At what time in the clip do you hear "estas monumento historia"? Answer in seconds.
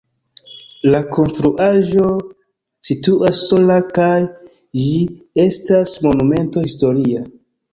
5.45-7.25